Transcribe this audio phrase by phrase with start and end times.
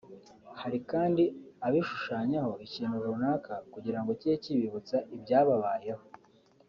[0.61, 1.23] Hari kandi
[1.67, 6.03] abishushanyaho ikintu runaka kugira ngo kijye kibibutsa ibyababayeho